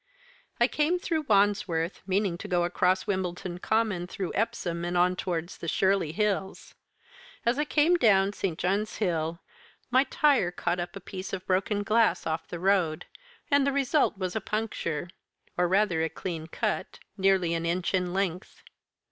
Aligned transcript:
I 0.59 0.67
came 0.67 0.97
through 0.97 1.25
Wandsworth, 1.27 2.01
meaning 2.07 2.35
to 2.39 2.47
go 2.47 2.63
across 2.63 3.05
Wimbledon 3.05 3.59
Common, 3.59 4.07
through 4.07 4.33
Epsom, 4.33 4.83
and 4.83 4.97
on 4.97 5.15
towards 5.15 5.59
the 5.59 5.67
Shirley 5.67 6.11
Hills. 6.11 6.73
As 7.45 7.59
I 7.59 7.65
came 7.65 7.97
down 7.97 8.33
St. 8.33 8.57
John's 8.57 8.95
Hill 8.95 9.41
my 9.91 10.05
tyre 10.05 10.49
caught 10.51 10.79
up 10.79 10.95
a 10.95 10.99
piece 10.99 11.33
of 11.33 11.45
broken 11.45 11.83
glass 11.83 12.25
off 12.25 12.47
the 12.47 12.57
road, 12.57 13.05
and 13.51 13.67
the 13.67 13.71
result 13.71 14.17
was 14.17 14.35
a 14.35 14.41
puncture, 14.41 15.07
or 15.55 15.67
rather 15.67 16.01
a 16.01 16.09
clean 16.09 16.47
cut, 16.47 16.97
nearly 17.15 17.53
an 17.53 17.67
inch 17.67 17.93
in 17.93 18.11
length. 18.11 18.63